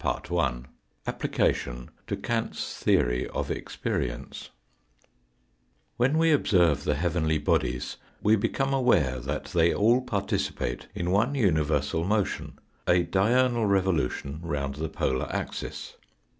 [0.03, 0.63] CHAPTER IX
[1.05, 4.49] APPLICATION TO KANT'S THEORY OP EXPERIENCE
[5.97, 11.35] WHEN we observe the heavenly bodies we become aware that they all participate in one
[11.35, 15.97] universal motion a diurnal revolution round the polar axis.